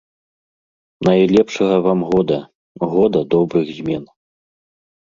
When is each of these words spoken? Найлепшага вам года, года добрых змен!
Найлепшага 1.09 1.75
вам 1.89 1.99
года, 2.11 2.39
года 2.95 3.19
добрых 3.37 3.65
змен! 3.79 4.03